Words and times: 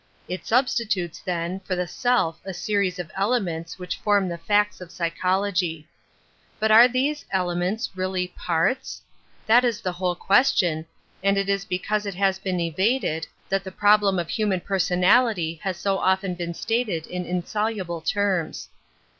It 0.27 0.47
substitutes, 0.47 1.19
then, 1.19 1.59
for 1.59 1.75
the 1.75 1.85
self 1.87 2.41
a 2.43 2.55
series 2.55 2.97
of 2.97 3.11
elements 3.15 3.77
which 3.77 3.97
form 3.97 4.27
the 4.29 4.37
facts 4.39 4.81
of 4.81 4.89
psy 4.89 5.09
chology. 5.11 5.85
But 6.59 6.71
are 6.71 6.87
these 6.87 7.23
elements 7.29 7.91
really 7.93 8.29
parts? 8.29 9.03
That 9.45 9.63
is 9.63 9.79
the 9.79 9.91
whole 9.91 10.15
question, 10.15 10.87
is 11.21 11.65
because 11.65 12.07
it 12.07 12.15
has 12.15 12.39
l)een 12.39 12.59
evaded 12.59 13.27
tl 13.27 13.27
int^H 13.27 13.27
Metaphysics 13.27 13.27
25 13.51 13.77
problem 13.77 14.17
of 14.17 14.29
human 14.29 14.59
personality 14.61 15.59
has 15.61 15.77
so 15.77 15.99
often 15.99 16.33
been 16.33 16.55
stated 16.55 17.05
in 17.05 17.23
insoluble 17.27 18.01
terms. 18.01 18.69